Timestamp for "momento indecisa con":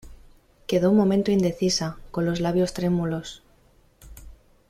0.97-2.25